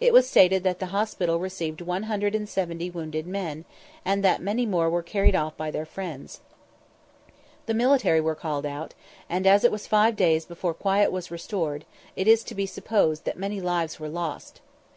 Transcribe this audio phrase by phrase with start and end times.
[0.00, 3.64] It was stated that the hospital received 170 wounded men,
[4.04, 6.40] and that many more were carried off by their friends.
[7.66, 8.94] The military were called out,
[9.30, 11.84] and, as it was five days before quiet was restored,
[12.16, 14.60] it is to be supposed that many lives were lost.